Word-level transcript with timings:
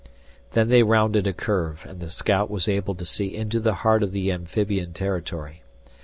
Then 0.53 0.69
they 0.69 0.81
rounded 0.81 1.27
a 1.27 1.31
curve, 1.31 1.85
and 1.87 1.99
the 1.99 2.09
scout 2.09 2.49
was 2.49 2.67
able 2.67 2.95
to 2.95 3.05
see 3.05 3.35
into 3.35 3.59
the 3.59 3.75
heart 3.85 4.01
of 4.01 4.11
the 4.13 4.31
amphibian 4.31 4.93
territory. 4.93 5.61